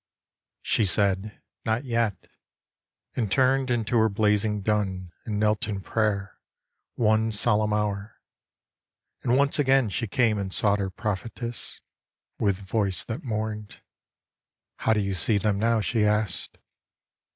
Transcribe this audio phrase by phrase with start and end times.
[0.63, 2.25] She said," Not yet,"
[3.15, 6.39] and turned Into her blazing dun, and knelt in prayer
[6.95, 8.19] One solemn hour,
[9.21, 11.81] and once again she came And sought her prophetess.
[12.39, 13.77] With voice that mourned,
[14.77, 16.57] How do you see them now?" she asked.